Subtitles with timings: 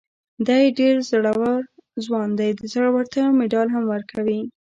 [0.47, 1.59] دی ډېر زړور
[2.05, 4.41] ځوان دی، د زړورتیا مېډال هم ورکوي.